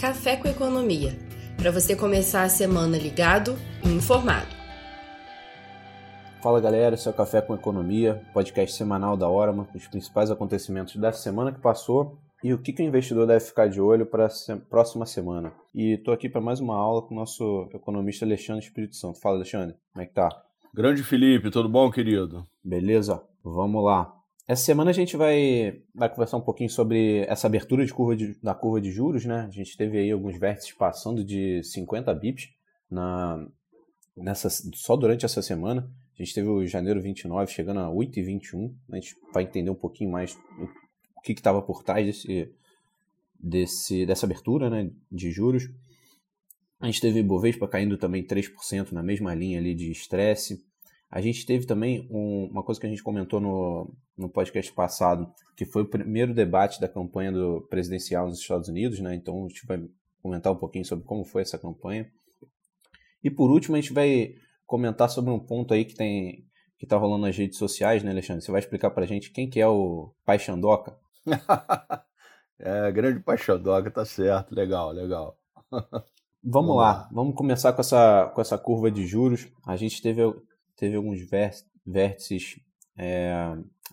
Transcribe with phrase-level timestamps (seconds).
[0.00, 1.14] Café com Economia,
[1.58, 4.48] para você começar a semana ligado e informado.
[6.42, 10.30] Fala galera, esse é o Café com Economia, podcast semanal da Orama, com os principais
[10.30, 14.06] acontecimentos da semana que passou e o que, que o investidor deve ficar de olho
[14.06, 15.52] para a próxima semana.
[15.74, 19.20] E estou aqui para mais uma aula com o nosso economista Alexandre Espírito Santo.
[19.20, 20.30] Fala Alexandre, como é que tá?
[20.72, 22.46] Grande Felipe, tudo bom, querido?
[22.64, 24.19] Beleza, vamos lá.
[24.50, 28.34] Essa semana a gente vai, vai conversar um pouquinho sobre essa abertura de curva de,
[28.42, 29.46] da curva de juros, né?
[29.46, 32.48] A gente teve aí alguns vértices passando de 50 bips
[32.90, 33.46] na,
[34.16, 35.88] nessa, só durante essa semana.
[36.18, 38.74] A gente teve o janeiro 29 chegando a 8,21.
[38.90, 40.36] A gente vai entender um pouquinho mais
[41.16, 42.52] o que estava por trás desse,
[43.38, 45.70] desse, dessa abertura né, de juros.
[46.80, 50.60] A gente teve Bovespa caindo também 3% na mesma linha ali de estresse.
[51.10, 55.32] A gente teve também um, uma coisa que a gente comentou no, no podcast passado,
[55.56, 59.14] que foi o primeiro debate da campanha do presidencial nos Estados Unidos, né?
[59.16, 59.82] Então a gente vai
[60.22, 62.08] comentar um pouquinho sobre como foi essa campanha.
[63.24, 64.34] E por último, a gente vai
[64.66, 66.44] comentar sobre um ponto aí que tem
[66.78, 68.42] que está rolando nas redes sociais, né, Alexandre?
[68.42, 70.96] Você vai explicar para a gente quem que é o Pai Xandoca?
[72.58, 75.36] é, grande Pai Xandoca, tá certo, legal, legal.
[76.42, 76.92] Vamos, vamos lá.
[76.92, 79.46] lá, vamos começar com essa, com essa curva de juros.
[79.66, 80.22] A gente teve
[80.80, 81.20] teve alguns
[81.86, 82.58] vértices
[82.96, 83.32] é,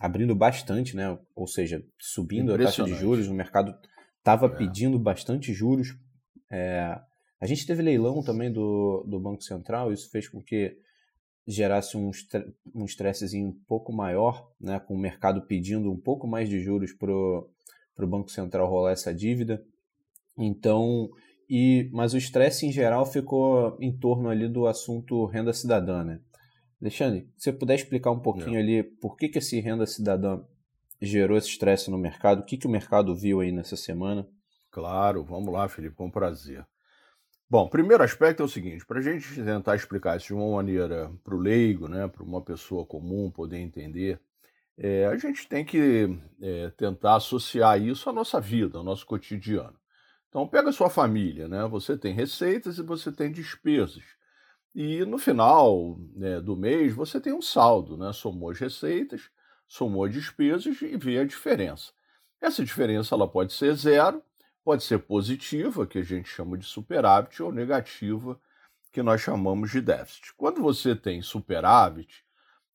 [0.00, 1.18] abrindo bastante, né?
[1.36, 3.74] ou seja, subindo a taxa de juros, o mercado
[4.18, 4.48] estava é.
[4.48, 5.94] pedindo bastante juros.
[6.50, 6.98] É,
[7.38, 10.76] a gente teve leilão também do, do Banco Central, isso fez com que
[11.46, 12.10] gerasse um,
[12.74, 16.92] um estressezinho um pouco maior, né, com o mercado pedindo um pouco mais de juros
[16.92, 19.62] para o Banco Central rolar essa dívida.
[20.36, 21.10] Então,
[21.48, 26.20] e, mas o estresse em geral ficou em torno ali do assunto renda cidadã, né?
[26.80, 28.60] Alexandre, se você puder explicar um pouquinho Não.
[28.60, 30.40] ali por que, que esse renda cidadã
[31.00, 34.26] gerou esse estresse no mercado, o que, que o mercado viu aí nessa semana?
[34.70, 36.64] Claro, vamos lá, Felipe, com prazer.
[37.50, 41.10] Bom, primeiro aspecto é o seguinte: para a gente tentar explicar isso de uma maneira
[41.24, 44.20] para o leigo, né, para uma pessoa comum poder entender,
[44.76, 49.76] é, a gente tem que é, tentar associar isso à nossa vida, ao nosso cotidiano.
[50.28, 51.66] Então, pega a sua família, né?
[51.68, 54.04] Você tem receitas e você tem despesas.
[54.74, 58.12] E no final né, do mês você tem um saldo, né?
[58.12, 59.30] Somou as receitas,
[59.66, 61.92] somou as despesas e vê a diferença.
[62.40, 64.22] Essa diferença ela pode ser zero,
[64.64, 68.38] pode ser positiva, que a gente chama de superávit, ou negativa,
[68.92, 70.32] que nós chamamos de déficit.
[70.36, 72.24] Quando você tem superávit,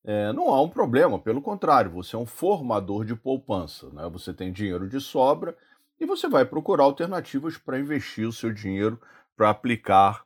[0.03, 3.89] é, não há um problema, pelo contrário, você é um formador de poupança.
[3.91, 4.07] Né?
[4.09, 5.55] Você tem dinheiro de sobra
[5.99, 8.99] e você vai procurar alternativas para investir o seu dinheiro
[9.35, 10.25] para aplicar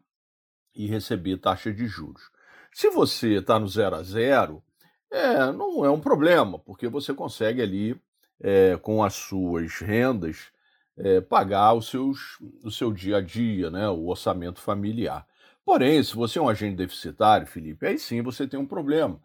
[0.77, 2.29] e receber taxa de juros.
[2.71, 4.63] Se você está no zero a zero,
[5.11, 7.99] é, não é um problema, porque você consegue ali,
[8.39, 10.51] é, com as suas rendas,
[10.95, 15.25] é, pagar os seus, o seu dia a dia, né, o orçamento familiar.
[15.65, 19.19] Porém, se você é um agente deficitário, Felipe, aí sim você tem um problema,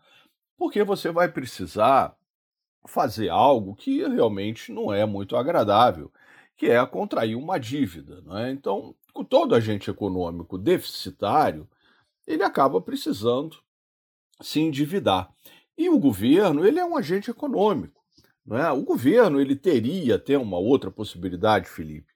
[0.57, 2.17] porque você vai precisar
[2.87, 6.11] fazer algo que realmente não é muito agradável,
[6.57, 8.21] que é contrair uma dívida.
[8.23, 8.51] Né?
[8.51, 11.69] Então, todo agente econômico deficitário,
[12.27, 13.59] ele acaba precisando
[14.41, 15.31] se endividar.
[15.77, 18.03] E o governo, ele é um agente econômico.
[18.45, 18.73] Não é?
[18.73, 22.13] O governo ele teria até uma outra possibilidade, Felipe,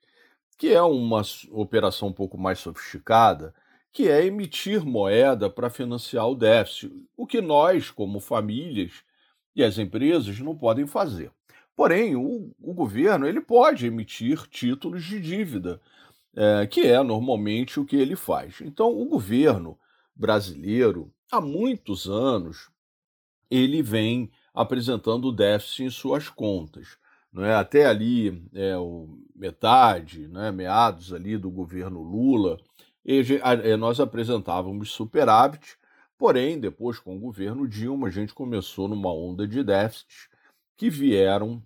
[0.57, 1.21] que é uma
[1.51, 3.53] operação um pouco mais sofisticada,
[3.91, 9.03] que é emitir moeda para financiar o déficit, o que nós, como famílias
[9.55, 11.31] e as empresas, não podem fazer.
[11.75, 15.79] Porém, o, o governo ele pode emitir títulos de dívida
[16.37, 18.61] é, que é normalmente o que ele faz.
[18.61, 19.75] Então, o governo
[20.15, 22.69] brasileiro, há muitos anos,
[23.49, 26.97] ele vem apresentando déficit em suas contas.
[27.33, 27.55] Não é?
[27.55, 28.75] Até ali, é,
[29.35, 32.59] metade, né, meados ali do governo Lula,
[33.03, 35.75] é, nós apresentávamos superávit,
[36.19, 40.29] porém, depois com o governo Dilma, a gente começou numa onda de déficits
[40.75, 41.63] que vieram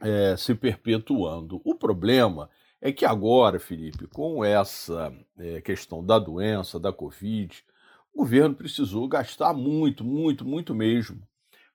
[0.00, 1.60] é, se perpetuando.
[1.64, 2.50] O problema
[2.84, 7.64] é que agora, Felipe, com essa é, questão da doença, da Covid,
[8.12, 11.22] o governo precisou gastar muito, muito, muito mesmo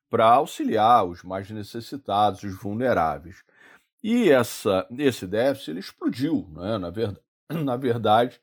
[0.10, 3.42] para auxiliar os mais necessitados, os vulneráveis.
[4.04, 6.46] E essa, esse déficit ele explodiu.
[6.52, 6.78] Né?
[6.78, 7.18] Na, ver,
[7.50, 8.42] na verdade,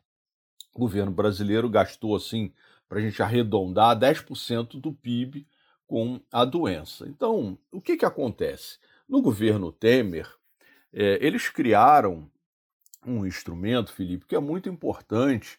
[0.74, 2.50] o governo brasileiro gastou, assim,
[2.88, 5.46] para a gente arredondar, 10% do PIB
[5.86, 7.06] com a doença.
[7.08, 8.78] Então, o que, que acontece?
[9.06, 10.34] No governo Temer,
[10.90, 12.30] é, eles criaram
[13.06, 15.58] um instrumento, Felipe, que é muito importante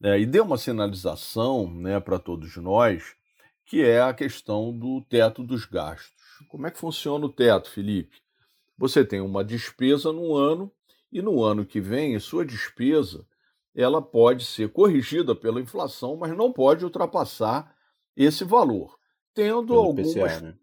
[0.00, 3.14] né, e deu uma sinalização né, para todos nós,
[3.64, 6.14] que é a questão do teto dos gastos.
[6.48, 8.16] Como é que funciona o teto, Felipe?
[8.76, 10.70] Você tem uma despesa no ano
[11.12, 13.26] e no ano que vem sua despesa
[13.74, 17.74] ela pode ser corrigida pela inflação, mas não pode ultrapassar
[18.16, 18.98] esse valor,
[19.32, 20.54] tendo Pelo algumas IPCA, né?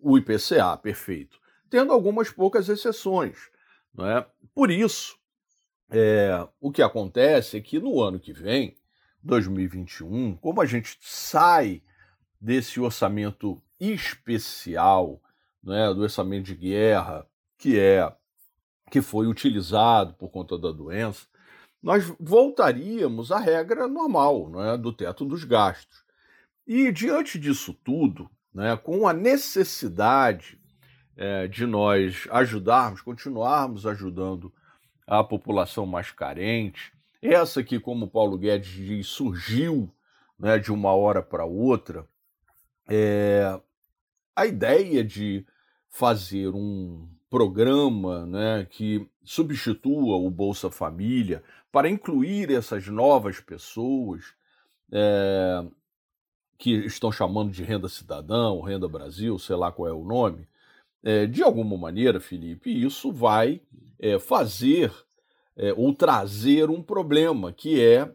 [0.00, 1.38] o IPCA, perfeito,
[1.70, 3.50] tendo algumas poucas exceções,
[3.94, 4.26] não é?
[4.54, 5.17] Por isso,
[5.90, 8.76] é, o que acontece é que no ano que vem,
[9.22, 11.82] 2021, como a gente sai
[12.40, 15.20] desse orçamento especial,
[15.62, 17.26] né, do orçamento de guerra,
[17.56, 18.12] que é
[18.90, 21.26] que foi utilizado por conta da doença,
[21.82, 26.04] nós voltaríamos à regra normal, né, do teto dos gastos.
[26.66, 30.58] E diante disso tudo, né, com a necessidade
[31.16, 34.52] é, de nós ajudarmos, continuarmos ajudando
[35.08, 39.90] a população mais carente, essa que, como Paulo Guedes diz, surgiu
[40.38, 42.06] né, de uma hora para outra,
[42.86, 43.58] é,
[44.36, 45.44] a ideia de
[45.88, 54.34] fazer um programa né, que substitua o Bolsa Família para incluir essas novas pessoas
[54.92, 55.64] é,
[56.58, 60.46] que estão chamando de renda cidadão, renda Brasil, sei lá qual é o nome,
[61.02, 63.60] é, de alguma maneira, Felipe, isso vai
[63.98, 64.92] é, fazer
[65.56, 68.10] é, ou trazer um problema, que é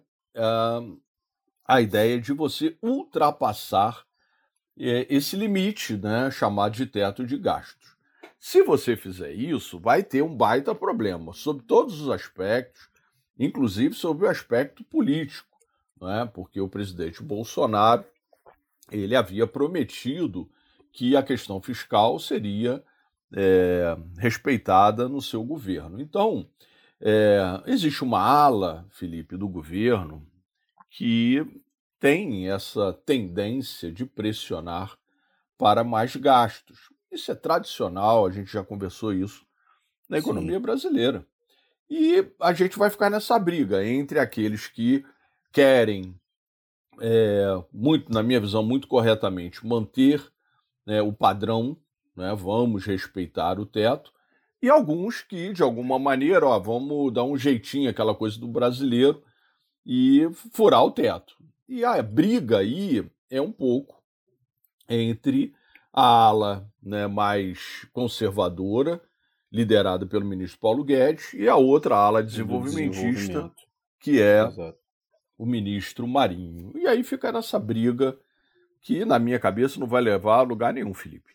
[1.65, 4.03] a ideia de você ultrapassar
[4.77, 7.95] é, esse limite, né, chamado de teto de gastos.
[8.39, 12.89] Se você fizer isso, vai ter um baita problema sobre todos os aspectos,
[13.37, 15.57] inclusive sobre o aspecto político,
[16.01, 18.03] né, porque o presidente Bolsonaro
[18.91, 20.49] ele havia prometido
[20.91, 22.83] que a questão fiscal seria
[23.35, 25.99] é, respeitada no seu governo.
[25.99, 26.47] Então,
[27.01, 30.25] é, existe uma ala, Felipe, do governo
[30.89, 31.45] que
[31.99, 34.97] tem essa tendência de pressionar
[35.57, 36.89] para mais gastos.
[37.11, 39.45] Isso é tradicional, a gente já conversou isso
[40.09, 40.61] na economia Sim.
[40.61, 41.25] brasileira.
[41.89, 45.05] E a gente vai ficar nessa briga entre aqueles que
[45.51, 46.19] querem,
[46.99, 50.23] é, muito, na minha visão, muito corretamente, manter
[50.85, 51.77] né, o padrão,
[52.15, 54.11] né, vamos respeitar o teto,
[54.61, 59.21] e alguns que, de alguma maneira, ó, vamos dar um jeitinho, aquela coisa do brasileiro,
[59.85, 61.35] e furar o teto.
[61.67, 64.01] E a briga aí é um pouco
[64.87, 65.53] entre
[65.91, 69.01] a ala né, mais conservadora,
[69.51, 73.51] liderada pelo ministro Paulo Guedes, e a outra ala desenvolvimentista,
[73.99, 74.77] que é Exato.
[75.37, 76.71] o ministro Marinho.
[76.75, 78.17] E aí fica nessa briga
[78.81, 81.33] que, na minha cabeça, não vai levar a lugar nenhum, Felipe.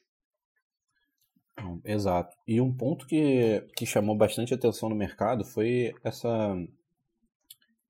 [1.84, 2.36] Exato.
[2.46, 6.56] E um ponto que, que chamou bastante atenção no mercado foi essa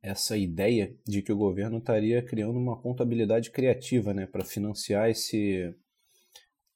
[0.00, 5.74] essa ideia de que o governo estaria criando uma contabilidade criativa, né, para financiar esse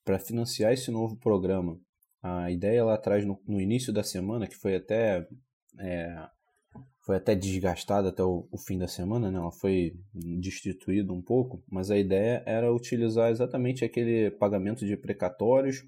[0.04, 1.78] para financiar esse novo programa.
[2.20, 5.26] A ideia lá atrás no, no início da semana, que foi até
[5.78, 6.28] é,
[7.00, 9.38] foi até desgastada até o, o, fim da semana, né?
[9.38, 15.84] Ela foi destituída um pouco, mas a ideia era utilizar exatamente aquele pagamento de precatórios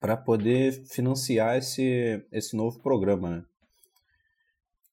[0.00, 3.44] para poder financiar esse, esse novo programa, né?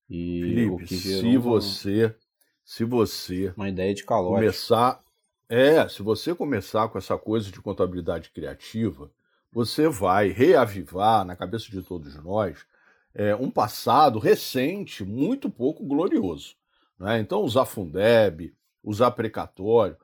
[0.09, 2.15] E Felipe, se você,
[2.63, 4.35] se você uma ideia de calote.
[4.35, 5.03] começar,
[5.49, 9.11] é, se você começar com essa coisa de contabilidade criativa,
[9.51, 12.65] você vai reavivar na cabeça de todos nós
[13.13, 16.55] é, um passado recente muito pouco glorioso.
[16.99, 17.19] Né?
[17.19, 19.97] Então, usar Fundeb, usar precatório,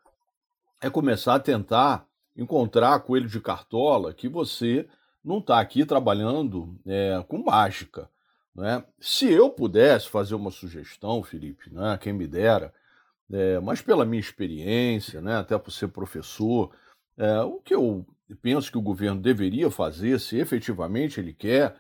[0.82, 4.88] é começar a tentar encontrar coelho de cartola que você
[5.24, 8.10] não está aqui trabalhando é, com mágica.
[8.56, 8.84] Né?
[9.00, 12.74] Se eu pudesse fazer uma sugestão, Felipe, né, quem me dera,
[13.32, 16.72] é, mas pela minha experiência, né, até por ser professor,
[17.18, 18.06] é, o que eu
[18.42, 21.76] penso que o governo deveria fazer, se efetivamente ele quer,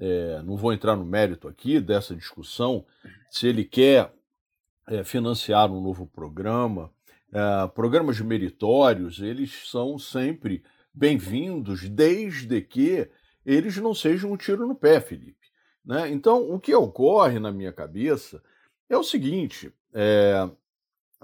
[0.00, 2.84] é, não vou entrar no mérito aqui dessa discussão,
[3.30, 4.12] se ele quer
[4.86, 6.90] é, financiar um novo programa,
[7.32, 13.08] é, programas meritórios, eles são sempre bem-vindos, desde que
[13.44, 15.48] eles não sejam um tiro no pé, Felipe.
[15.84, 16.10] Né?
[16.10, 18.42] Então, o que ocorre na minha cabeça
[18.88, 20.48] é o seguinte: é,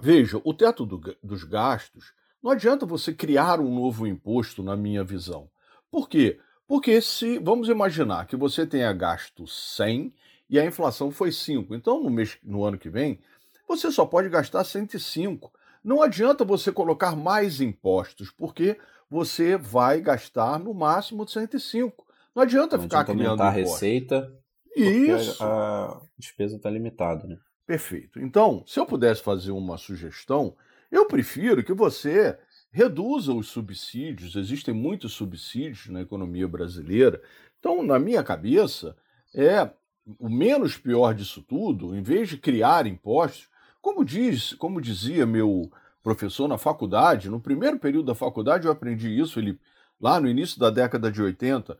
[0.00, 5.02] veja, o teto do, dos gastos, não adianta você criar um novo imposto, na minha
[5.02, 5.50] visão.
[5.90, 6.38] Por quê?
[6.66, 10.14] Porque se, vamos imaginar que você tenha gasto 100
[10.48, 13.20] e a inflação foi 5, então no, mês, no ano que vem,
[13.66, 15.52] você só pode gastar 105.
[15.84, 18.78] Não adianta você colocar mais impostos, porque
[19.10, 22.06] você vai gastar no máximo 105.
[22.34, 24.32] Não adianta não ficar adianta criando aumentar a receita
[24.74, 25.42] isso.
[25.42, 27.38] A, a despesa está limitada, né?
[27.66, 28.20] Perfeito.
[28.20, 30.56] Então, se eu pudesse fazer uma sugestão,
[30.90, 32.38] eu prefiro que você
[32.70, 34.36] reduza os subsídios.
[34.36, 37.22] Existem muitos subsídios na economia brasileira.
[37.58, 38.96] Então, na minha cabeça,
[39.34, 39.70] é
[40.18, 43.48] o menos pior disso tudo, em vez de criar impostos,
[43.84, 45.70] como diz, como dizia meu
[46.02, 49.60] professor na faculdade, no primeiro período da faculdade eu aprendi isso, Felipe,
[50.00, 51.78] lá no início da década de 80,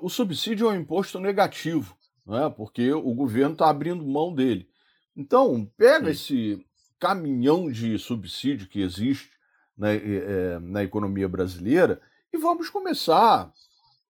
[0.00, 2.48] o subsídio é um imposto negativo, não é?
[2.48, 4.68] porque o governo está abrindo mão dele.
[5.16, 6.10] Então, pega Sim.
[6.12, 6.66] esse
[7.00, 9.30] caminhão de subsídio que existe
[9.76, 12.00] na, é, na economia brasileira
[12.32, 13.52] e vamos começar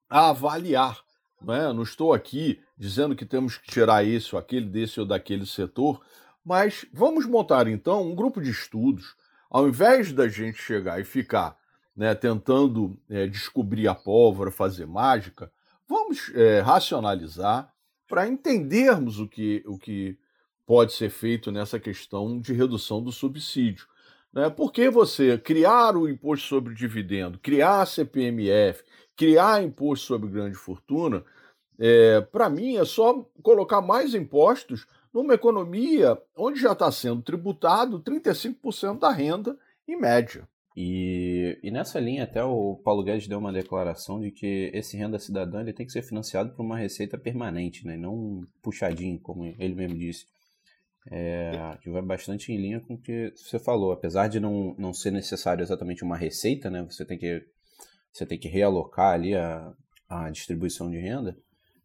[0.09, 1.03] a avaliar.
[1.43, 1.73] Não, é?
[1.73, 6.01] não estou aqui dizendo que temos que tirar esse ou aquele, desse ou daquele setor,
[6.45, 9.17] mas vamos montar então um grupo de estudos,
[9.51, 11.57] ao invés da gente chegar e ficar
[11.97, 15.51] né, tentando é, descobrir a pólvora, fazer mágica,
[15.89, 17.73] vamos é, racionalizar
[18.09, 20.19] para entendermos o que, o que
[20.67, 23.87] pode ser feito nessa questão de redução do subsídio.
[24.33, 24.51] Né?
[24.51, 28.83] Porque você criar o imposto sobre dividendo, criar a CPMF,
[29.17, 31.25] criar imposto sobre grande fortuna,
[31.79, 38.03] é, para mim é só colocar mais impostos numa economia onde já está sendo tributado
[38.03, 39.57] 35% da renda
[39.87, 40.49] em média.
[40.77, 45.21] E, e, nessa linha até o Paulo Guedes deu uma declaração de que esse renda
[45.21, 47.97] cidadã ele tem que ser financiado por uma receita permanente, né?
[47.97, 50.27] não puxadinho, como ele mesmo disse.
[51.13, 53.93] É, que vai bastante em linha com o que você falou.
[53.93, 56.83] Apesar de não, não ser necessário exatamente uma receita, né?
[56.83, 57.47] você, tem que,
[58.13, 59.73] você tem que realocar ali a,
[60.09, 61.37] a distribuição de renda,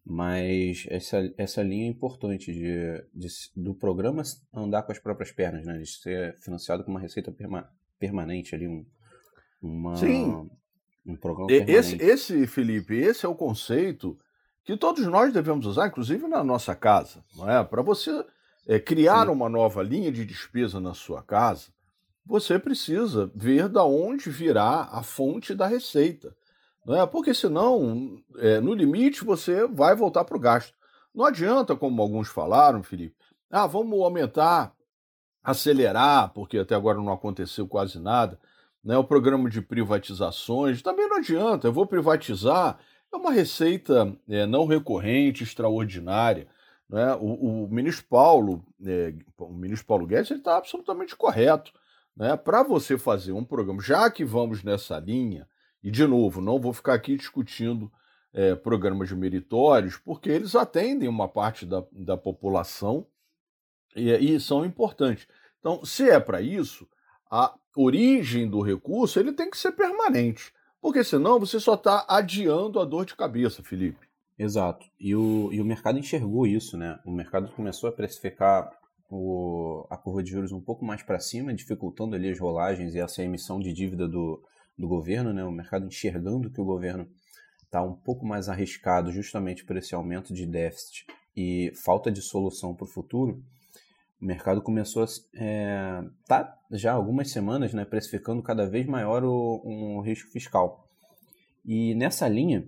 [0.04, 5.66] mas essa, essa linha é importante de, de, do programa andar com as próprias pernas,
[5.66, 5.78] né?
[5.78, 8.84] de ser financiado com uma receita permanente permanente ali, um,
[9.62, 10.50] uma, Sim.
[11.06, 11.72] um programa permanente.
[11.76, 14.18] Esse, esse, Felipe, esse é o conceito
[14.64, 17.62] que todos nós devemos usar, inclusive na nossa casa, não é?
[17.62, 18.24] Para você
[18.66, 19.32] é, criar Sim.
[19.32, 21.68] uma nova linha de despesa na sua casa,
[22.24, 26.34] você precisa ver da onde virá a fonte da receita,
[26.90, 27.06] não é?
[27.06, 30.74] Porque senão, é, no limite, você vai voltar para o gasto.
[31.14, 33.14] Não adianta, como alguns falaram, Felipe,
[33.48, 34.74] ah, vamos aumentar
[35.40, 38.40] acelerar, porque até agora não aconteceu quase nada,
[38.82, 38.98] né?
[38.98, 42.76] o programa de privatizações, também não adianta, eu vou privatizar,
[43.12, 46.48] é uma receita é, não recorrente, extraordinária.
[46.88, 47.14] Né?
[47.20, 51.72] O, o ministro Paulo, é, o ministro Paulo Guedes, está absolutamente correto.
[52.16, 52.36] Né?
[52.36, 55.46] Para você fazer um programa, já que vamos nessa linha,
[55.82, 57.90] e de novo, não vou ficar aqui discutindo
[58.32, 63.06] é, programas meritórios, porque eles atendem uma parte da, da população
[63.96, 65.26] e, e são importantes.
[65.58, 66.86] Então, se é para isso,
[67.30, 72.80] a origem do recurso ele tem que ser permanente, porque senão você só está adiando
[72.80, 74.08] a dor de cabeça, Felipe.
[74.38, 74.86] Exato.
[74.98, 76.98] E o, e o mercado enxergou isso, né?
[77.04, 78.70] O mercado começou a precificar
[79.10, 83.00] o, a curva de juros um pouco mais para cima, dificultando ali as rolagens e
[83.00, 84.42] essa emissão de dívida do,
[84.80, 85.44] do governo, né?
[85.44, 87.06] O mercado enxergando que o governo
[87.62, 91.06] está um pouco mais arriscado justamente por esse aumento de déficit
[91.36, 93.40] e falta de solução para o futuro
[94.20, 99.62] o mercado começou a é, tá já algumas semanas né, precificando cada vez maior o,
[99.64, 100.86] um risco fiscal.
[101.64, 102.66] E nessa linha,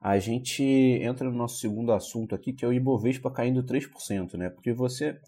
[0.00, 4.50] a gente entra no nosso segundo assunto aqui, que é o Ibovespa caindo 3%, né?
[4.50, 5.20] Porque você,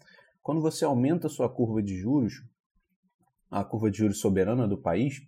[0.43, 2.43] quando você aumenta a sua curva de juros,
[3.49, 5.21] a curva de juros soberana do país,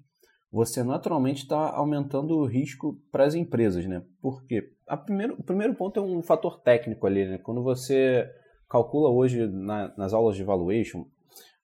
[0.54, 4.04] você naturalmente está aumentando o risco para as empresas, né?
[4.22, 7.38] Porque a primeiro, o primeiro ponto é um fator técnico ali, né?
[7.40, 8.30] Quando você
[8.70, 11.08] calcula hoje na, nas aulas de valuation,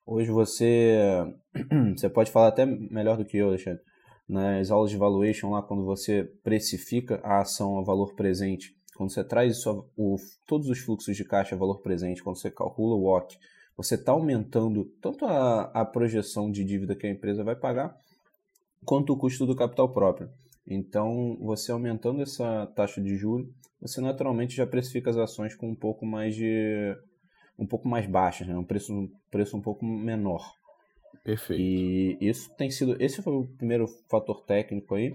[0.04, 1.24] hoje você,
[1.96, 3.80] você pode falar até melhor do que eu, Alexandre,
[4.28, 9.22] nas aulas de valuation lá, quando você precifica a ação a valor presente, quando você
[9.22, 13.38] traz o, todos os fluxos de caixa a valor presente, quando você calcula o WOC,
[13.76, 17.96] você está aumentando tanto a, a projeção de dívida que a empresa vai pagar,
[18.84, 20.30] quanto o custo do capital próprio.
[20.66, 23.48] Então, você aumentando essa taxa de juros,
[23.80, 26.96] você naturalmente já precifica as ações com um pouco mais de
[27.58, 28.56] um pouco mais baixas, né?
[28.56, 30.54] um preço um preço um pouco menor.
[31.24, 31.60] Perfeito.
[31.60, 35.14] E isso tem sido esse foi o primeiro fator técnico aí.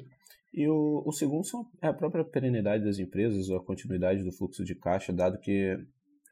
[0.53, 4.63] E o, o segundo são, é a própria perenidade das empresas, a continuidade do fluxo
[4.63, 5.77] de caixa, dado que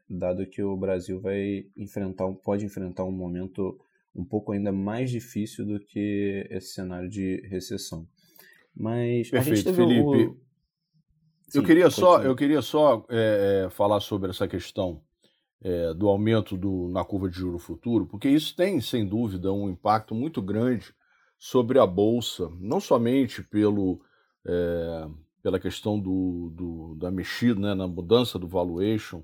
[0.08, 3.78] dado que o Brasil vai enfrentar pode enfrentar um momento
[4.14, 8.06] um pouco ainda mais difícil do que esse cenário de recessão.
[8.74, 10.02] Mas Perfeito, Felipe.
[10.02, 10.44] O...
[11.48, 15.02] Sim, eu queria só, eu queria só é, falar sobre essa questão
[15.62, 19.70] é, do aumento do, na curva de juro futuro, porque isso tem, sem dúvida, um
[19.70, 20.94] impacto muito grande
[21.38, 24.00] sobre a Bolsa, não somente pelo,
[24.46, 25.08] é,
[25.42, 29.22] pela questão do, do, da mexida, né, na mudança do valuation,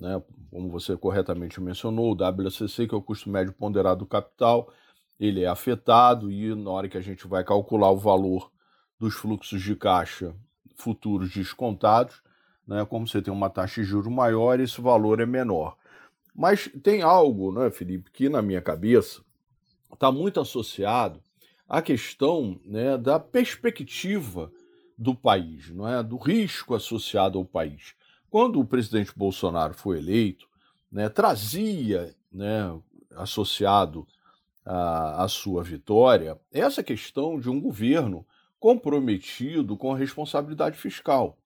[0.00, 4.72] né, como você corretamente mencionou, o WCC, que é o custo médio ponderado do capital,
[5.18, 8.50] ele é afetado e na hora que a gente vai calcular o valor
[8.98, 10.34] dos fluxos de caixa
[10.76, 12.22] futuros descontados,
[12.66, 12.84] né?
[12.84, 15.76] como você tem uma taxa de juros maior, esse valor é menor.
[16.34, 19.22] Mas tem algo, né, Felipe, que na minha cabeça
[19.92, 21.20] está muito associado
[21.68, 24.52] à questão né, da perspectiva
[24.96, 26.02] do país, não é?
[26.02, 27.94] do risco associado ao país.
[28.30, 30.46] Quando o presidente Bolsonaro foi eleito,
[30.90, 32.78] né, trazia né,
[33.16, 34.06] associado
[34.64, 38.26] à, sua vitória essa questão de um governo
[38.60, 41.38] comprometido com a responsabilidade fiscal.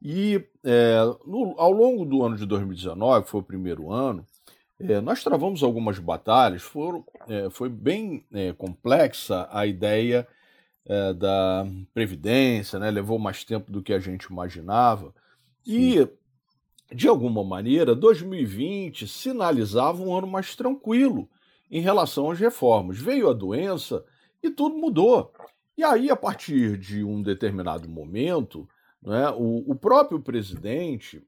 [0.00, 4.26] E é, no, ao longo do ano de 2019, que foi o primeiro ano,
[4.80, 10.26] é, nós travamos algumas batalhas, foram, é, foi bem é, complexa a ideia
[10.84, 15.14] é, da Previdência, né, levou mais tempo do que a gente imaginava,
[15.64, 16.08] e
[16.94, 21.28] de alguma maneira, 2020 sinalizava um ano mais tranquilo
[21.70, 22.98] em relação às reformas.
[22.98, 24.04] Veio a doença
[24.42, 25.32] e tudo mudou.
[25.76, 28.68] E aí, a partir de um determinado momento,
[29.02, 31.22] né, o, o próprio presidente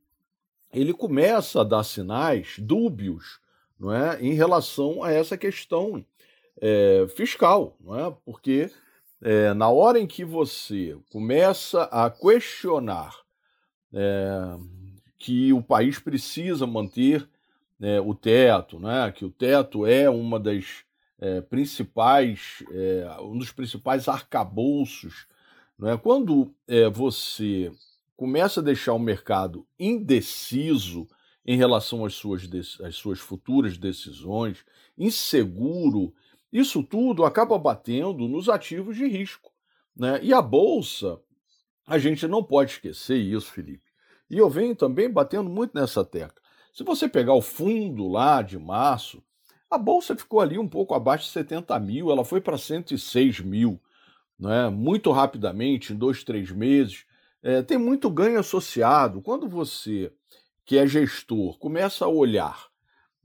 [0.72, 3.40] ele começa a dar sinais dúbios
[3.78, 6.04] não é, em relação a essa questão
[6.60, 8.16] é, fiscal, não é?
[8.24, 8.70] porque
[9.22, 13.14] é, na hora em que você começa a questionar
[13.92, 14.56] é,
[15.24, 17.26] que o país precisa manter
[17.80, 19.10] é, o teto, né?
[19.10, 20.84] que o teto é uma das
[21.18, 25.26] é, principais, é, um dos principais arcabouços.
[25.78, 25.96] Né?
[25.96, 27.72] Quando é, você
[28.14, 31.08] começa a deixar o mercado indeciso
[31.46, 32.46] em relação às suas,
[32.82, 34.62] às suas futuras decisões,
[34.98, 36.12] inseguro,
[36.52, 39.50] isso tudo acaba batendo nos ativos de risco.
[39.96, 40.20] Né?
[40.22, 41.18] E a Bolsa,
[41.86, 43.93] a gente não pode esquecer isso, Felipe.
[44.34, 46.42] E eu venho também batendo muito nessa tecla.
[46.72, 49.22] Se você pegar o fundo lá de março,
[49.70, 53.80] a bolsa ficou ali um pouco abaixo de 70 mil, ela foi para 106 mil,
[54.36, 54.68] né?
[54.70, 57.04] muito rapidamente, em dois, três meses.
[57.44, 59.22] É, tem muito ganho associado.
[59.22, 60.12] Quando você,
[60.64, 62.66] que é gestor, começa a olhar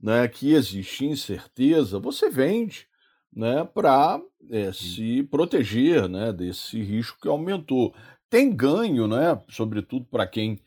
[0.00, 2.86] né, que existe incerteza, você vende
[3.34, 7.92] né, para é, se proteger né, desse risco que aumentou.
[8.30, 10.60] Tem ganho, né, sobretudo para quem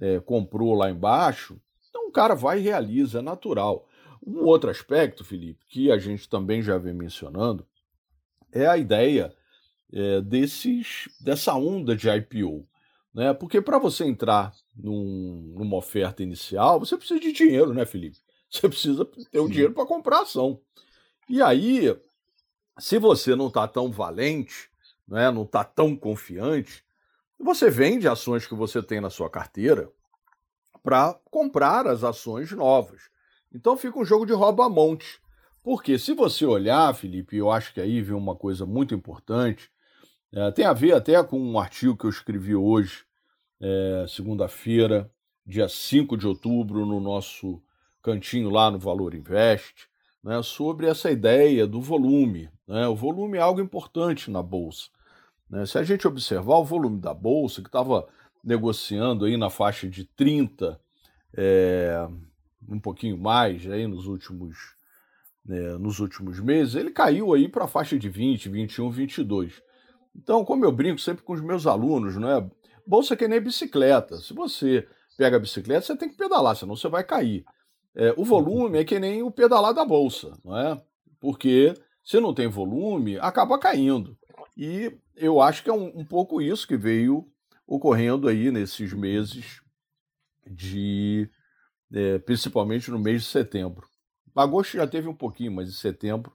[0.00, 3.86] é, comprou lá embaixo, então o cara vai e realiza, é natural.
[4.24, 7.66] Um outro aspecto, Felipe, que a gente também já vem mencionando,
[8.52, 9.34] é a ideia
[9.92, 12.66] é, desses, dessa onda de IPO.
[13.14, 13.32] Né?
[13.32, 18.18] Porque para você entrar num, numa oferta inicial, você precisa de dinheiro, né, Felipe?
[18.50, 20.60] Você precisa ter o dinheiro para comprar ação.
[21.28, 21.94] E aí,
[22.78, 24.70] se você não está tão valente,
[25.06, 26.84] né, não está tão confiante,
[27.44, 29.90] você vende ações que você tem na sua carteira
[30.82, 33.02] para comprar as ações novas.
[33.52, 35.20] Então fica um jogo de rouba-monte.
[35.62, 39.70] Porque se você olhar, Felipe, eu acho que aí vem uma coisa muito importante,
[40.32, 43.04] é, tem a ver até com um artigo que eu escrevi hoje,
[43.60, 45.10] é, segunda-feira,
[45.44, 47.62] dia 5 de outubro, no nosso
[48.02, 49.88] cantinho lá no Valor Invest,
[50.22, 52.50] né, sobre essa ideia do volume.
[52.66, 52.86] Né?
[52.86, 54.88] O volume é algo importante na Bolsa.
[55.50, 55.66] Né?
[55.66, 58.06] Se a gente observar o volume da bolsa, que estava
[58.42, 60.80] negociando aí na faixa de 30,
[61.36, 62.08] é,
[62.68, 64.56] um pouquinho mais aí nos últimos,
[65.44, 69.62] né, nos últimos meses, ele caiu aí para a faixa de 20, 21, 22.
[70.14, 72.48] Então, como eu brinco sempre com os meus alunos, né?
[72.86, 74.16] Bolsa é que nem bicicleta.
[74.18, 77.44] Se você pega a bicicleta, você tem que pedalar, senão você vai cair.
[77.94, 80.80] É, o volume é que nem o pedalar da bolsa, não é?
[81.20, 84.16] Porque se não tem volume, acaba caindo.
[84.56, 87.30] E eu acho que é um, um pouco isso que veio
[87.66, 89.60] ocorrendo aí nesses meses
[90.46, 91.28] de.
[91.92, 93.86] É, principalmente no mês de setembro.
[94.34, 96.32] Agosto já teve um pouquinho, mas em setembro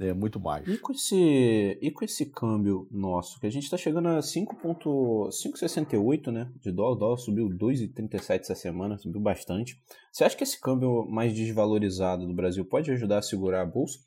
[0.00, 0.66] é muito mais.
[0.66, 6.32] E com esse, e com esse câmbio nosso, que a gente está chegando a 5,68
[6.32, 9.78] né, de dólar, o dólar subiu 2,37 essa semana, subiu bastante.
[10.10, 13.98] Você acha que esse câmbio mais desvalorizado do Brasil pode ajudar a segurar a bolsa?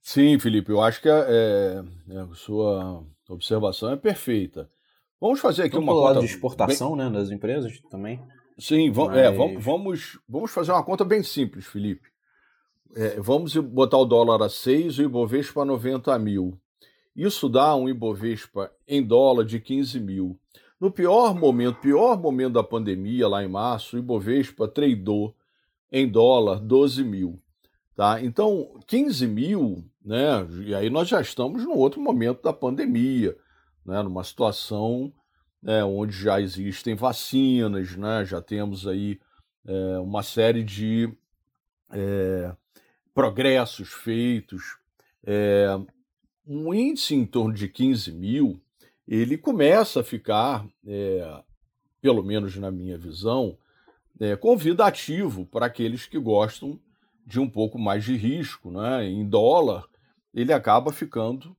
[0.00, 4.70] Sim, Felipe, eu acho que a, é, é, a sua observação é perfeita.
[5.20, 7.04] Vamos fazer aqui uma conta de exportação, bem...
[7.04, 8.20] né, das empresas também.
[8.58, 9.40] Sim, vamos, é, Mas...
[9.40, 12.08] é, vamos, vamos fazer uma conta bem simples, Felipe.
[12.96, 16.58] É, vamos botar o dólar a 6 e o Ibovespa a 90 mil.
[17.14, 20.38] Isso dá um Ibovespa em dólar de 15 mil.
[20.80, 25.34] No pior momento, pior momento da pandemia, lá em março, o Ibovespa tradou
[25.92, 27.38] em dólar 12 mil.
[27.94, 28.20] Tá?
[28.22, 30.46] Então, 15 mil, né?
[30.64, 33.36] E aí nós já estamos num outro momento da pandemia,
[33.84, 34.02] né?
[34.02, 35.12] numa situação
[35.62, 38.24] né, onde já existem vacinas, né?
[38.24, 39.20] já temos aí
[39.66, 41.12] é, uma série de
[41.92, 42.54] é,
[43.12, 44.78] progressos feitos.
[45.24, 45.68] É,
[46.46, 48.60] um índice em torno de 15 mil,
[49.06, 51.42] ele começa a ficar é,
[52.00, 53.58] pelo menos na minha visão,
[54.18, 56.78] é, convidativo para aqueles que gostam
[57.30, 58.70] de um pouco mais de risco.
[58.70, 59.06] Né?
[59.06, 59.86] Em dólar,
[60.34, 61.56] ele acaba ficando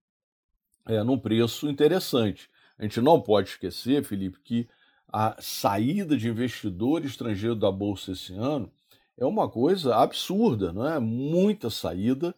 [0.86, 2.50] é, num preço interessante.
[2.78, 4.68] A gente não pode esquecer, Felipe, que
[5.08, 8.72] a saída de investidor estrangeiro da Bolsa esse ano
[9.18, 11.00] é uma coisa absurda, não é?
[11.00, 12.36] Muita saída.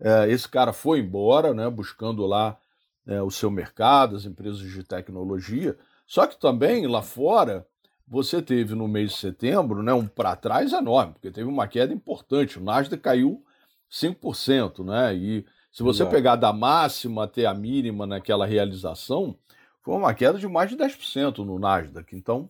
[0.00, 2.58] É, esse cara foi embora, né, buscando lá
[3.06, 5.76] é, o seu mercado, as empresas de tecnologia.
[6.06, 7.66] Só que também lá fora
[8.06, 11.92] você teve no mês de setembro né, um para trás enorme, porque teve uma queda
[11.92, 12.58] importante.
[12.58, 13.44] O Nasdaq caiu
[13.90, 15.14] 5%, né?
[15.14, 16.14] E se você Exato.
[16.14, 19.36] pegar da máxima até a mínima naquela realização,
[19.82, 22.14] foi uma queda de mais de 10% no Nasdaq.
[22.14, 22.48] Então,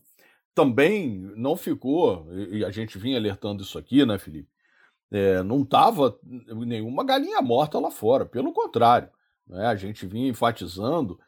[0.55, 4.49] também não ficou, e a gente vinha alertando isso aqui, né, Felipe?
[5.11, 9.09] É, não estava nenhuma galinha morta lá fora, pelo contrário.
[9.47, 11.19] Né, a gente vinha enfatizando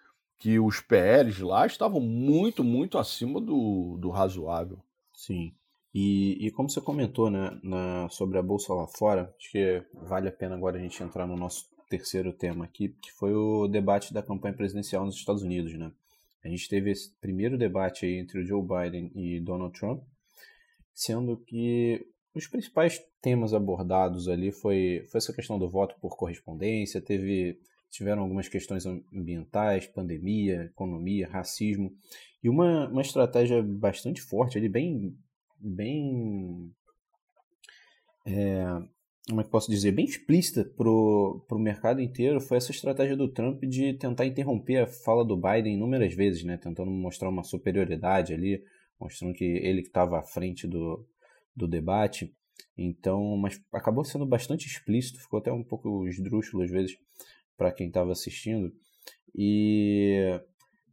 [0.45, 4.79] que os PLs lá estavam muito, muito acima do, do razoável.
[5.15, 5.55] Sim.
[5.95, 10.29] E, e como você comentou né, na, sobre a Bolsa lá fora, acho que vale
[10.29, 14.13] a pena agora a gente entrar no nosso terceiro tema aqui, que foi o debate
[14.13, 15.73] da campanha presidencial nos Estados Unidos.
[15.79, 15.91] Né?
[16.45, 20.03] A gente teve esse primeiro debate entre o Joe Biden e Donald Trump,
[20.93, 27.01] sendo que os principais temas abordados ali foi, foi essa questão do voto por correspondência,
[27.01, 27.59] teve
[27.95, 31.93] tiveram algumas questões ambientais, pandemia, economia, racismo,
[32.43, 35.17] e uma, uma estratégia bastante forte ali, bem,
[35.61, 36.73] bem
[38.27, 38.65] é,
[39.29, 43.29] como é que posso dizer, bem explícita para o mercado inteiro foi essa estratégia do
[43.29, 46.57] Trump de tentar interromper a fala do Biden inúmeras vezes, né?
[46.57, 48.63] tentando mostrar uma superioridade ali,
[49.01, 51.07] mostrando que ele estava à frente do,
[51.55, 52.35] do debate.
[52.77, 56.97] Então, mas acabou sendo bastante explícito, ficou até um pouco esdrúxulo às vezes
[57.57, 58.73] para quem estava assistindo.
[59.35, 60.41] E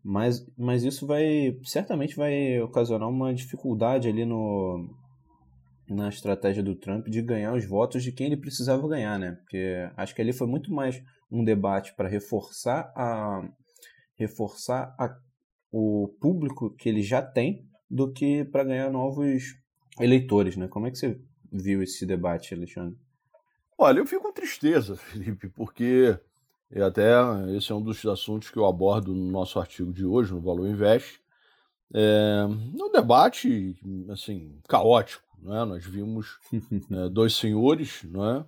[0.03, 4.89] mas, mas isso vai certamente vai ocasionar uma dificuldade ali no
[5.87, 9.33] na estratégia do Trump de ganhar os votos de quem ele precisava ganhar, né?
[9.33, 13.47] Porque acho que ali foi muito mais um debate para reforçar a
[14.15, 15.13] reforçar a,
[15.71, 19.43] o público que ele já tem do que para ganhar novos
[19.99, 20.67] eleitores, né?
[20.67, 21.19] Como é que você
[21.51, 22.97] viu esse debate, Alexandre?
[23.77, 26.17] Olha, eu fico com tristeza, Felipe, porque
[26.73, 27.13] e até
[27.55, 30.67] esse é um dos assuntos que eu abordo no nosso artigo de hoje, no Valor
[30.67, 31.19] Invest.
[31.93, 33.75] É um debate,
[34.09, 35.23] assim, caótico.
[35.41, 35.65] Né?
[35.65, 36.39] Nós vimos
[36.91, 38.45] é, dois senhores né?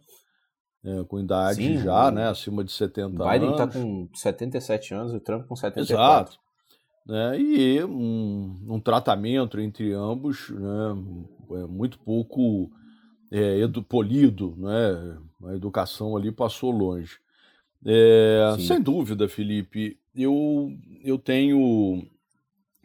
[0.85, 2.27] É, com idade Sim, já, né?
[2.27, 3.39] acima de 70 Biden tá anos.
[3.39, 6.33] Biden está com 77 anos e o Trump com 74.
[6.33, 6.39] Exato.
[7.05, 7.39] Né?
[7.39, 10.95] E um, um tratamento entre ambos né?
[11.51, 12.69] É muito pouco
[13.31, 15.17] é, edu polido, né?
[15.45, 17.22] a educação ali passou longe.
[17.85, 20.71] É, sem dúvida, Felipe, eu,
[21.03, 22.05] eu tenho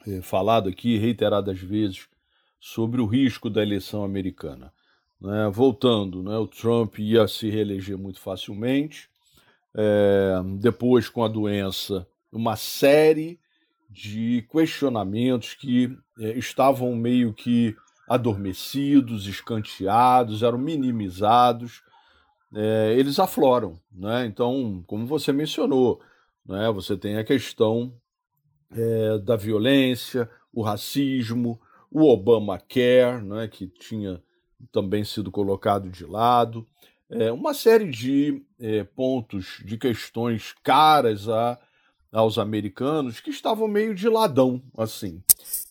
[0.06, 2.08] é, falado aqui reiteradas vezes
[2.60, 4.72] sobre o risco da eleição americana.
[5.20, 5.48] Né?
[5.52, 6.36] Voltando, né?
[6.36, 9.08] o Trump ia se reeleger muito facilmente,
[9.74, 13.38] é, depois, com a doença, uma série
[13.88, 17.76] de questionamentos que é, estavam meio que
[18.08, 21.82] adormecidos, escanteados, eram minimizados
[22.54, 23.78] é, eles afloram.
[23.92, 24.26] Né?
[24.26, 26.00] Então, como você mencionou,
[26.46, 27.92] né, você tem a questão
[28.70, 34.22] é, da violência, o racismo, o Obamacare, né, que tinha
[34.72, 36.66] também sido colocado de lado,
[37.10, 41.58] é, uma série de é, pontos, de questões caras a,
[42.12, 45.22] aos americanos que estavam meio de ladão, assim.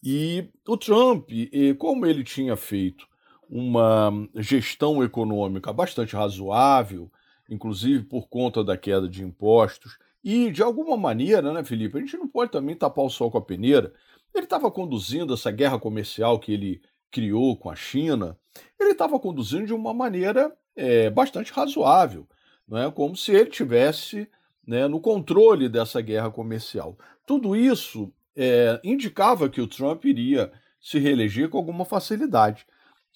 [0.04, 1.30] E o Trump,
[1.78, 3.08] como ele tinha feito
[3.50, 7.12] uma gestão econômica bastante razoável,
[7.50, 9.98] inclusive por conta da queda de impostos.
[10.24, 13.38] E, de alguma maneira, né, Felipe, a gente não pode também tapar o sol com
[13.38, 13.94] a peneira.
[14.34, 18.38] Ele estava conduzindo essa guerra comercial que ele criou com a China,
[18.80, 22.28] ele estava conduzindo de uma maneira é, bastante razoável,
[22.72, 24.28] é como se ele tivesse
[24.66, 26.98] né, no controle dessa guerra comercial.
[27.26, 32.66] Tudo isso é, indicava que o Trump iria se reeleger com alguma facilidade.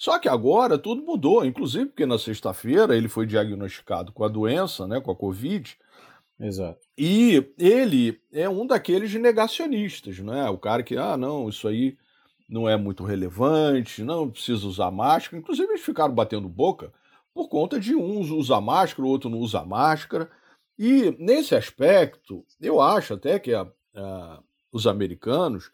[0.01, 4.87] Só que agora tudo mudou, inclusive porque na sexta-feira ele foi diagnosticado com a doença,
[4.87, 5.77] né, com a Covid.
[6.39, 6.79] Exato.
[6.97, 10.49] E ele é um daqueles negacionistas, né?
[10.49, 11.95] O cara que, ah, não, isso aí
[12.49, 15.37] não é muito relevante, não precisa usar máscara.
[15.39, 16.91] Inclusive, eles ficaram batendo boca
[17.31, 20.31] por conta de um usa máscara, o outro não usa máscara.
[20.79, 24.39] E nesse aspecto, eu acho até que a, a,
[24.71, 25.69] os americanos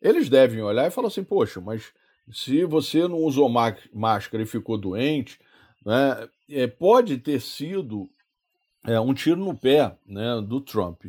[0.00, 1.92] eles devem olhar e falar assim, poxa, mas
[2.30, 5.38] se você não usou máscara e ficou doente,
[5.84, 8.08] né, é, pode ter sido
[8.84, 11.04] é, um tiro no pé né, do Trump.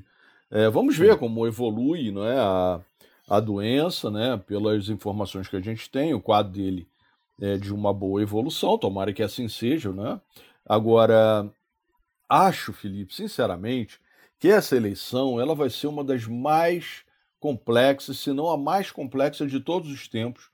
[0.49, 2.81] É, vamos ver como evolui né, a,
[3.27, 4.37] a doença, né?
[4.37, 6.87] Pelas informações que a gente tem, o quadro dele
[7.41, 10.21] é de uma boa evolução, tomara que assim seja, né?
[10.65, 11.51] Agora,
[12.29, 13.99] acho, Felipe, sinceramente,
[14.39, 17.03] que essa eleição ela vai ser uma das mais
[17.39, 20.52] complexas, se não a mais complexa de todos os tempos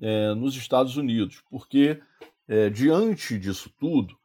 [0.00, 2.00] é, nos Estados Unidos, porque
[2.48, 4.16] é, diante disso tudo,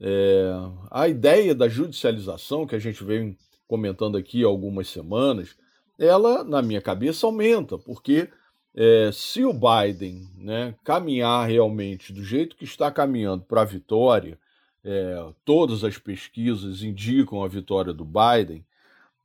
[0.00, 0.50] é,
[0.90, 3.36] a ideia da judicialização que a gente vem
[3.66, 5.56] comentando aqui há algumas semanas,
[5.98, 8.28] ela, na minha cabeça, aumenta, porque
[8.74, 14.38] é, se o Biden né, caminhar realmente do jeito que está caminhando para a vitória,
[14.84, 18.64] é, todas as pesquisas indicam a vitória do Biden,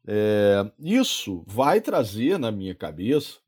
[0.07, 3.39] é, isso vai trazer, na minha cabeça,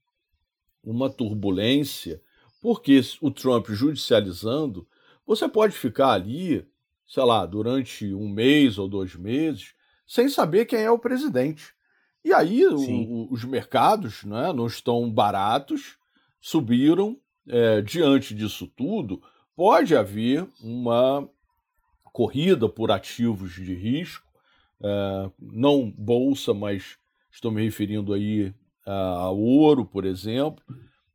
[0.84, 2.22] uma turbulência,
[2.64, 4.88] porque o Trump judicializando,
[5.28, 6.66] você pode ficar ali,
[7.06, 9.74] sei lá, durante um mês ou dois meses,
[10.08, 11.74] sem saber quem é o presidente.
[12.24, 15.98] E aí o, os mercados né, não estão baratos,
[16.40, 17.20] subiram.
[17.46, 19.22] É, diante disso tudo,
[19.54, 21.28] pode haver uma
[22.14, 24.26] corrida por ativos de risco,
[24.82, 26.98] é, não bolsa, mas
[27.30, 30.64] estou me referindo aí ao ouro, por exemplo.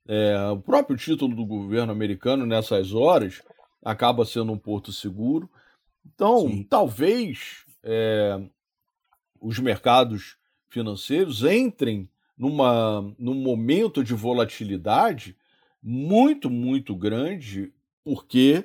[0.09, 3.43] É, o próprio título do governo americano nessas horas
[3.85, 5.49] acaba sendo um porto seguro.
[6.07, 6.63] Então, Sim.
[6.63, 8.41] talvez é,
[9.39, 15.37] os mercados financeiros entrem numa, num momento de volatilidade
[15.83, 18.65] muito, muito grande, porque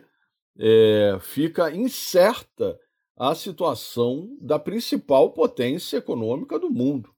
[0.58, 2.80] é, fica incerta
[3.18, 7.14] a situação da principal potência econômica do mundo.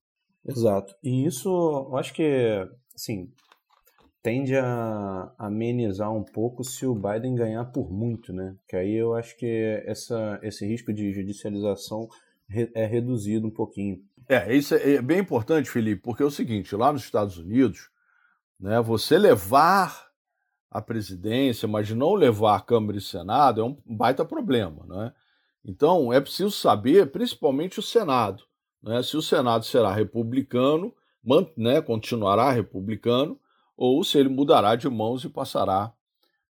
[0.46, 0.96] Exato.
[1.04, 3.32] E isso, eu acho que, assim,
[4.26, 8.56] tende a amenizar um pouco se o Biden ganhar por muito, né?
[8.68, 12.10] Que aí eu acho que essa, esse risco de judicialização
[12.74, 14.00] é reduzido um pouquinho.
[14.28, 17.92] É, isso é, é bem importante, Felipe, porque é o seguinte, lá nos Estados Unidos,
[18.60, 20.08] né, você levar
[20.72, 25.14] a presidência, mas não levar a Câmara e Senado é um baita problema, né?
[25.64, 28.44] Então, é preciso saber, principalmente o Senado,
[28.82, 30.92] né, se o Senado será republicano,
[31.56, 33.40] né, continuará republicano,
[33.78, 35.94] ou se ele mudará de mãos e passará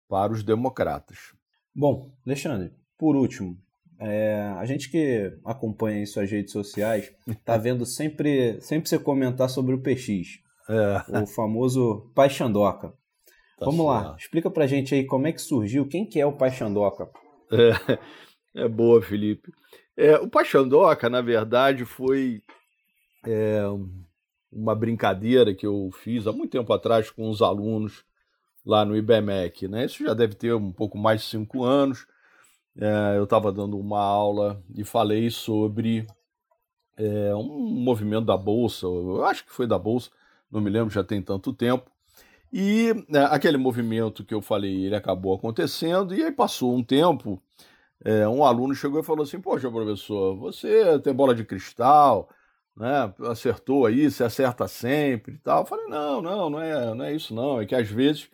[0.08, 1.34] para os democratas.
[1.74, 3.58] Bom, Alexandre, por último,
[3.98, 7.12] é, a gente que acompanha em suas redes sociais
[7.44, 11.20] tá vendo sempre, sempre você comentar sobre o PX, é.
[11.22, 12.88] o famoso Paixandoca.
[13.58, 14.08] Tá Vamos certo.
[14.08, 17.08] lá, explica pra gente aí como é que surgiu, quem que é o Paixandoca?
[17.52, 19.52] É, é boa, Felipe.
[19.96, 22.42] É, o Paixandoca, na verdade, foi
[23.26, 23.62] é,
[24.52, 28.04] uma brincadeira que eu fiz há muito tempo atrás com os alunos
[28.64, 29.66] lá no IBMEC.
[29.66, 29.86] Né?
[29.86, 32.06] Isso já deve ter um pouco mais de cinco anos
[32.78, 36.06] é, eu estava dando uma aula e falei sobre
[36.96, 40.10] é, um movimento da Bolsa, eu acho que foi da Bolsa,
[40.50, 41.90] não me lembro, já tem tanto tempo.
[42.52, 47.42] E é, aquele movimento que eu falei, ele acabou acontecendo, e aí passou um tempo,
[48.04, 52.28] é, um aluno chegou e falou assim: Poxa, professor, você tem bola de cristal,
[52.76, 53.12] né?
[53.28, 55.60] Acertou aí, você acerta sempre e tal.
[55.60, 57.60] Eu falei: Não, não, não é, não é isso, não.
[57.60, 58.28] É que às vezes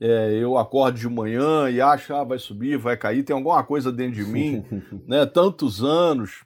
[0.00, 3.92] é, eu acordo de manhã e acho, ah, vai subir, vai cair, tem alguma coisa
[3.92, 4.64] dentro de mim,
[5.06, 5.24] né?
[5.26, 6.44] Tantos anos.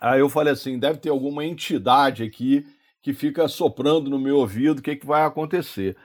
[0.00, 2.64] Aí eu falei assim, deve ter alguma entidade aqui
[3.02, 5.96] que fica soprando no meu ouvido o que, que vai acontecer.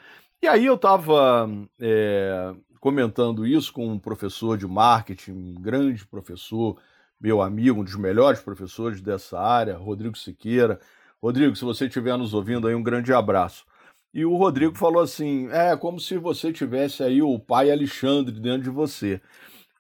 [0.41, 1.47] E aí eu estava
[1.79, 6.77] é, comentando isso com um professor de marketing, um grande professor,
[7.23, 10.79] meu amigo, um dos melhores professores dessa área, Rodrigo Siqueira.
[11.21, 13.65] Rodrigo, se você estiver nos ouvindo aí, um grande abraço.
[14.13, 18.63] E o Rodrigo falou assim: é como se você tivesse aí o pai Alexandre dentro
[18.63, 19.21] de você.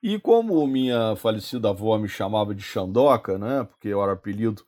[0.01, 3.65] E como minha falecida avó me chamava de Xandoca, né?
[3.65, 4.63] Porque eu era apelido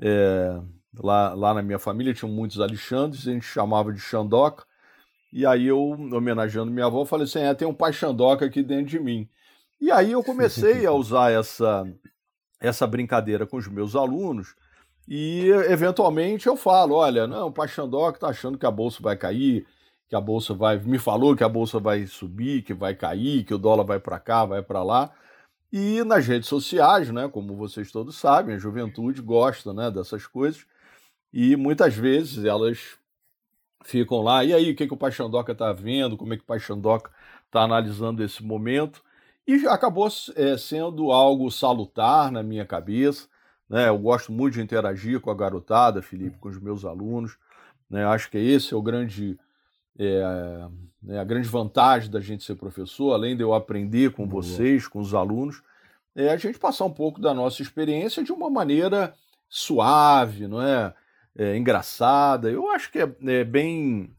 [0.00, 0.60] é,
[0.98, 4.64] lá, lá na minha família, tinham muitos Alexandres, a gente chamava de Xandoca.
[5.32, 8.86] E aí eu, homenageando minha avó, falei assim: é, tem um pai Xandoca aqui dentro
[8.86, 9.28] de mim.
[9.80, 11.84] E aí eu comecei a usar essa,
[12.60, 14.54] essa brincadeira com os meus alunos.
[15.08, 19.66] E eventualmente eu falo, olha, não, o Paixandoc está achando que a bolsa vai cair,
[20.08, 23.54] que a bolsa vai, me falou que a bolsa vai subir, que vai cair, que
[23.54, 25.12] o dólar vai para cá, vai para lá.
[25.72, 30.64] E nas redes sociais, né, como vocês todos sabem, a juventude gosta, né, dessas coisas.
[31.32, 32.98] E muitas vezes elas
[33.84, 36.46] ficam lá, e aí, o que, que o Paixandoca está vendo, como é que o
[36.46, 37.10] Paixandoca
[37.46, 39.02] está analisando esse momento.
[39.46, 43.28] E acabou é, sendo algo salutar na minha cabeça.
[43.68, 43.88] Né?
[43.88, 47.36] Eu gosto muito de interagir com a garotada, Felipe, com os meus alunos.
[47.88, 48.04] Né?
[48.04, 49.38] Acho que esse é o grande,
[49.98, 50.68] é,
[51.08, 54.42] é a grande vantagem da gente ser professor, além de eu aprender com Boa.
[54.42, 55.62] vocês, com os alunos,
[56.14, 59.14] é a gente passar um pouco da nossa experiência de uma maneira
[59.48, 60.92] suave, não é?
[61.36, 62.50] é, engraçada.
[62.50, 64.10] Eu acho que é, é, bem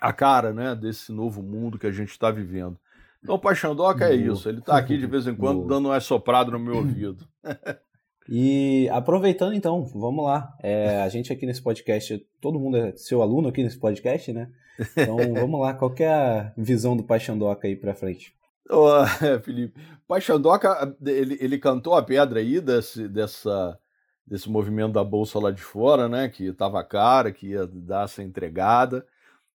[0.00, 2.78] a cara né, desse novo mundo que a gente está vivendo.
[3.22, 4.48] Então, o Paixandoca é isso.
[4.48, 7.26] Ele está aqui de vez em quando dando um soprado no meu ouvido.
[8.32, 10.56] E aproveitando então, vamos lá.
[10.62, 14.48] É, a gente aqui nesse podcast, todo mundo é seu aluno aqui nesse podcast, né?
[14.96, 18.32] Então vamos lá, qual é a visão do Paixandoca aí pra frente?
[18.70, 19.04] Oh,
[19.42, 19.74] Felipe,
[20.06, 23.76] Paixandoca, ele, ele cantou a pedra aí desse, dessa,
[24.24, 26.28] desse movimento da Bolsa lá de fora, né?
[26.28, 29.04] Que estava cara, que ia dar essa entregada.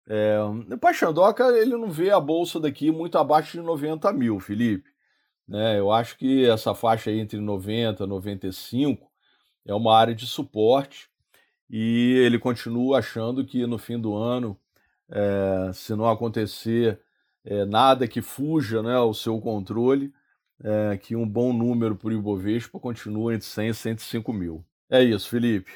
[0.07, 4.91] É, o Paixandoca, ele não vê a Bolsa daqui muito abaixo de 90 mil, Felipe.
[5.49, 5.79] Né?
[5.79, 9.11] Eu acho que essa faixa entre 90 e 95
[9.67, 11.09] é uma área de suporte
[11.69, 14.59] e ele continua achando que no fim do ano,
[15.11, 17.01] é, se não acontecer
[17.45, 20.13] é, nada que fuja né, ao seu controle,
[20.63, 24.65] é, que um bom número para o Ibovespa continua entre 100 e 105 mil.
[24.91, 25.73] É isso, Felipe.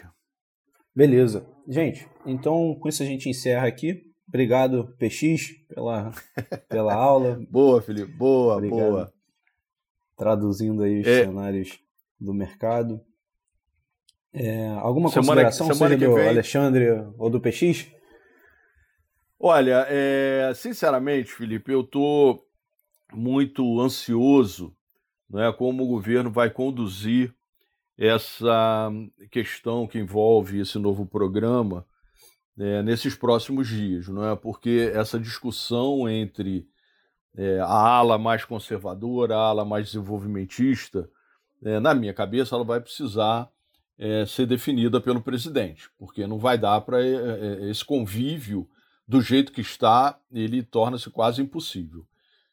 [0.95, 1.47] Beleza.
[1.67, 4.08] Gente, então com isso a gente encerra aqui.
[4.29, 6.12] Obrigado, PX, pela,
[6.69, 7.41] pela aula.
[7.51, 8.12] boa, Felipe.
[8.12, 8.79] Boa, Obrigado.
[8.79, 9.12] boa
[10.19, 11.25] traduzindo aí os é.
[11.25, 11.79] cenários
[12.21, 13.01] do mercado.
[14.35, 16.29] É, alguma semana, consideração, semana seja do vem...
[16.29, 16.87] Alexandre
[17.17, 17.91] ou do PX?
[19.38, 22.45] Olha, é, sinceramente, Felipe, eu estou
[23.12, 24.77] muito ansioso
[25.31, 27.33] né, como o governo vai conduzir
[27.97, 28.91] essa
[29.31, 31.87] questão que envolve esse novo programa
[32.59, 34.35] é, nesses próximos dias, não é?
[34.37, 36.68] Porque essa discussão entre
[37.37, 41.09] é, a ala mais conservadora, a ala mais desenvolvimentista,
[41.62, 43.49] é, na minha cabeça, ela vai precisar
[43.99, 48.68] é, ser definida pelo presidente, porque não vai dar para é, é, esse convívio
[49.07, 52.07] do jeito que está, ele torna-se quase impossível.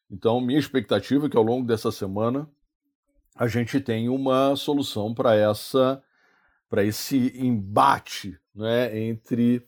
[0.09, 2.49] Então, minha expectativa é que ao longo dessa semana
[3.35, 6.01] a gente tenha uma solução para essa
[6.69, 9.65] para esse embate né, entre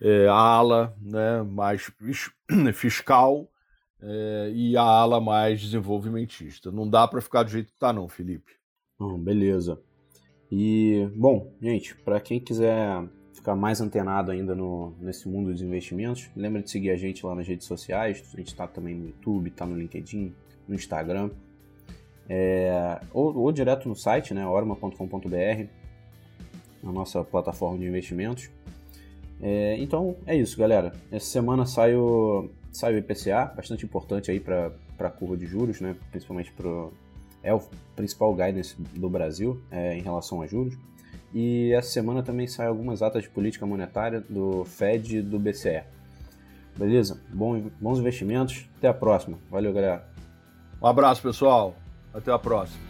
[0.00, 1.90] é, a ala né, mais
[2.74, 3.48] fiscal
[4.00, 6.70] é, e a ala mais desenvolvimentista.
[6.70, 8.52] Não dá para ficar do jeito que está, não, Felipe.
[9.00, 9.80] Hum, beleza.
[10.50, 16.30] E, bom, gente, para quem quiser ficar mais antenado ainda no, nesse mundo dos investimentos,
[16.36, 18.22] lembra de seguir a gente lá nas redes sociais.
[18.34, 20.34] A gente está também no YouTube, está no LinkedIn,
[20.68, 21.30] no Instagram.
[22.28, 25.66] É, ou, ou, direto no site, né, orma.com.br,
[26.82, 28.50] na nossa plataforma de investimentos.
[29.40, 30.92] É, então é isso, galera.
[31.10, 35.80] Essa semana sai o, sai o IPCA, bastante importante aí para a curva de juros,
[35.80, 35.94] né?
[36.10, 36.88] principalmente para
[37.42, 37.60] é o
[37.94, 40.76] principal guidance do Brasil é, em relação a juros.
[41.32, 45.84] E essa semana também sai algumas atas de política monetária do Fed e do BCE.
[46.76, 47.20] Beleza?
[47.32, 48.68] Bom, bons investimentos.
[48.78, 49.38] Até a próxima.
[49.50, 50.08] Valeu, galera.
[50.82, 51.74] Um abraço, pessoal.
[52.12, 52.85] Até a próxima.